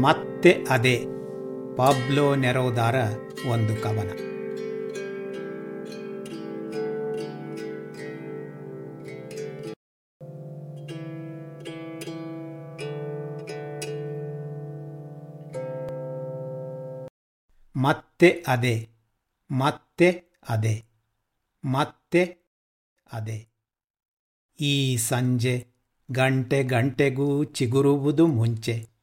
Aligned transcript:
ಮತ್ತೆ 0.00 0.64
ಅದೇ 0.70 1.06
ಪಾಬ್ಲೋ 1.76 2.34
ನೆರೋದಾರ 2.34 2.94
ಒಂದು 3.50 3.82
ಕವನ. 3.82 4.10
ಮತ್ತೆ 17.76 18.44
ಅದೇ 18.48 18.88
ಮತ್ತೆ 19.50 20.22
ಅದೇ 20.48 20.84
ಮತ್ತೆ 21.64 22.36
ಅದೇ. 23.12 23.48
ಈ 24.60 24.96
ಸಂಜೆ 24.96 25.66
ಗಂಟೆ 26.12 26.62
ಗಂಟೆಗೂ 26.62 27.44
ಚಿಗುರುವುದು 27.44 28.26
ಮುಂಚೆ. 28.26 28.95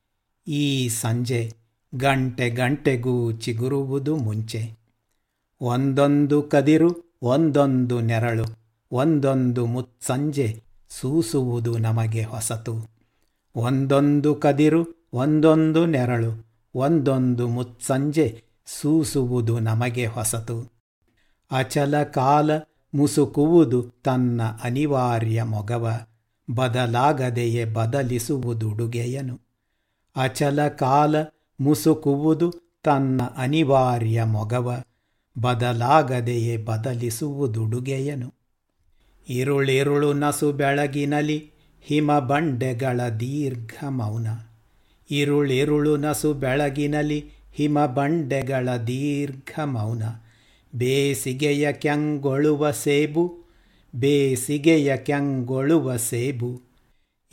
ಈ 0.48 0.90
ಸಂಜೆ 0.90 1.54
ಗಂಟೆ 1.96 2.50
ಗಂಟೆಗೂ 2.50 3.32
ಚಿಗುರುವುದು 3.32 4.16
ಮುಂಚೆ. 4.16 4.72
ಒಂದೊಂದು 5.62 6.44
ಕದಿರು, 6.44 7.18
ಒಂದೊಂದು 7.22 8.00
ನೆರಳು, 8.02 8.44
ಒಂದೊಂದು 8.92 9.66
ಮುತ್ಸಂಜೆ 9.66 10.64
ಸೂಸುವುದು 10.90 11.78
ನಮಗೆ 11.78 12.24
ಹೊಸತು. 12.24 12.88
ಒಂದೊಂದು 13.56 14.36
ಕದಿರು, 14.36 15.10
ಒಂದೊಂದು 15.14 15.86
ನೆರಳು, 15.86 16.46
ಒಂದೊಂದು 16.76 17.48
ಮುತ್ಸಂಜೆ 17.48 18.44
ಸೂಸುವುದು 18.66 19.60
ನಮಗೆ 19.60 20.06
ಹೊಸತು. 20.06 20.72
ಅಚಲ 21.52 22.04
ಕಾಲ 22.04 22.58
ಮುಸುಕುವುದು 22.96 23.84
ತನ್ನ 23.84 24.42
ಅನಿವಾರ್ಯ 24.64 25.44
ಮೊಗವ, 25.44 26.06
ಬದಲಾಗದೆಯೇ 26.56 27.66
ಬದಲಿಸುವುದುಡುಗೆಯನು 27.66 29.53
ಅಚಲ 30.16 30.68
ಕಾಲ 30.68 31.16
ಮುಸುಕುವುದು 31.60 32.54
ತನ್ನ 32.84 33.22
ಅನಿವಾರ್ಯ 33.38 34.24
ಮೊಗವ. 34.24 34.84
ಬದಲಾಗದೆಯೇ 35.42 36.58
ಬದಲಿಸುವುದುಡುಗೆಯನು. 36.58 38.34
ಇರುಳಿರುಳು 39.30 40.14
ನಸು 40.14 40.52
ಬೆಳಗಿನಲಿ 40.52 41.52
ಹಿಮ 41.82 42.20
ಬಂಡೆಗಳ 42.20 43.02
ದೀರ್ಘ 43.10 43.84
ಮೌನ. 43.88 44.28
ಇರುಳಿರುಳು 45.12 45.98
ನಸು 45.98 46.34
ಬೆಳಗಿನಲಿ 46.34 47.30
ಹಿಮ 47.54 47.86
ಬಂಡೆಗಳ 47.86 48.70
ದೀರ್ಘ 48.88 49.60
ಮೌನ. 49.60 50.04
ಬೇಸಿಗೆಯ 50.76 51.74
ಕೆಂಗೊಳುವ 51.74 52.72
ಸೇಬು, 52.72 53.44
ಬೇಸಿಗೆಯ 53.96 54.98
ಕೆಂಗೊಳುವ 54.98 55.98
ಸೇಬು. 55.98 56.62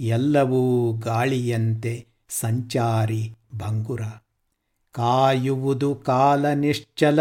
ಎಲ್ಲವೂ 0.00 0.92
ಗಾಳಿಯಂತೆ 0.92 2.09
ಸಂಚಾರಿ 2.30 3.36
ಭಂಗುರ. 3.56 4.02
ಕಾಯುವುದು 4.92 5.94
ಕಾಲ 5.94 6.48
ನಿಶ್ಚಲ, 6.48 7.20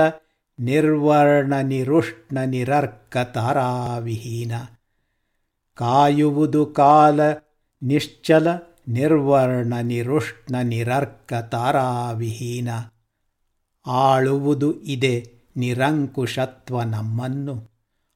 ನಿರ್ವರ್ಣ 0.60 1.54
ನಿರುಷ್ಣ 1.56 2.38
ನಿರರ್ಕ 2.46 3.18
ತಾರಾವಿಹೀನ. 3.18 4.52
ಕಾಯುವುದು 5.76 6.66
ಕಾಲ 6.66 7.20
ನಿಶ್ಚಲ, 7.84 8.48
ನಿರ್ವರ್ಣ 8.88 9.74
ನಿರುಷ್ಣ 9.82 10.56
ನಿರರ್ಕ 10.64 11.34
ತಾರಾವಿಹೀನ. 11.34 12.70
ಆಳುವುದು 13.88 14.82
ಇದೆ 14.82 15.34
ನಿರಂಕುಶತ್ವ 15.58 16.84
ನಮ್ಮನ್ನು. 16.84 17.70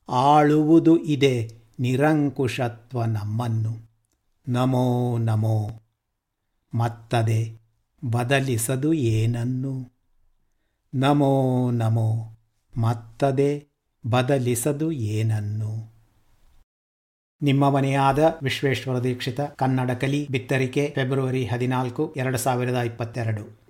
ಆಳುವುದು 0.09 0.97
ಇದೆ 0.97 1.63
ನಿರಂಕುಶತ್ವ 1.79 3.05
ನಮ್ಮನ್ನು. 3.05 3.93
ನಮೋ 4.47 5.17
ನಮೋ. 5.17 5.82
ಮತ್ತದೆ 6.73 7.61
ಬದಲಿಸದು 8.09 8.93
ಏನನ್ನು? 8.93 9.91
ನಮೋ 10.93 11.71
ನಮೋ 11.71 12.37
ಮತ್ತದೆ 12.77 13.67
ಬದಲಿಸದು 14.09 14.91
ಏನನ್ನು? 14.91 15.93
ನಿಮ್ಮ 17.41 17.69
ಮನೆಯಾದ 17.69 18.39
ವಿಶ್ವೇಶ್ವರ 18.43 18.99
ದೀಕ್ಷಿತ 18.99 19.41
ಕನ್ನಡ 19.41 19.91
ಕಲಿ 19.91 20.27
ಬಿತ್ತರಿಕೆ, 20.27 20.91
ಫೆಬ್ರವರಿ 20.95 21.45
ಹದಿನಾಲ್ಕು, 21.45 22.13
ಎರಡು 22.17 22.37
ಸಾವಿರದ 22.37 22.75
ಇಪ್ಪತ್ತೆರಡು. 22.75 23.62